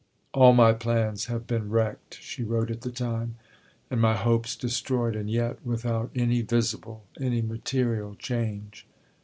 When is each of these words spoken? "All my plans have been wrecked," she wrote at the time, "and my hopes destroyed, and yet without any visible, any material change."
"All 0.33 0.53
my 0.53 0.73
plans 0.73 1.25
have 1.25 1.45
been 1.45 1.69
wrecked," 1.69 2.17
she 2.19 2.43
wrote 2.43 2.71
at 2.71 2.81
the 2.81 2.89
time, 2.89 3.35
"and 3.91 4.01
my 4.01 4.15
hopes 4.15 4.55
destroyed, 4.55 5.15
and 5.15 5.29
yet 5.29 5.63
without 5.63 6.09
any 6.15 6.41
visible, 6.41 7.03
any 7.19 7.43
material 7.43 8.15
change." 8.15 8.87